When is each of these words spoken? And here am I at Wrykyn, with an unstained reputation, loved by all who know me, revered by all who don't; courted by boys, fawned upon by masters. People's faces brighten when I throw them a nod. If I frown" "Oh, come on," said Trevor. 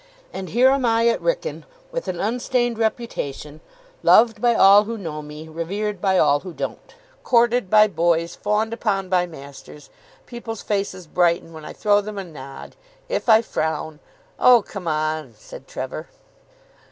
And 0.33 0.49
here 0.49 0.71
am 0.71 0.83
I 0.83 1.07
at 1.09 1.21
Wrykyn, 1.21 1.63
with 1.91 2.07
an 2.07 2.19
unstained 2.19 2.79
reputation, 2.79 3.61
loved 4.01 4.41
by 4.41 4.55
all 4.55 4.85
who 4.85 4.97
know 4.97 5.21
me, 5.21 5.47
revered 5.47 6.01
by 6.01 6.17
all 6.17 6.39
who 6.39 6.53
don't; 6.53 6.95
courted 7.23 7.69
by 7.69 7.85
boys, 7.87 8.33
fawned 8.33 8.73
upon 8.73 9.09
by 9.09 9.27
masters. 9.27 9.91
People's 10.25 10.63
faces 10.63 11.05
brighten 11.05 11.53
when 11.53 11.65
I 11.65 11.73
throw 11.73 12.01
them 12.01 12.17
a 12.17 12.23
nod. 12.23 12.75
If 13.09 13.29
I 13.29 13.43
frown" 13.43 13.99
"Oh, 14.39 14.63
come 14.63 14.87
on," 14.87 15.35
said 15.37 15.67
Trevor. 15.67 16.07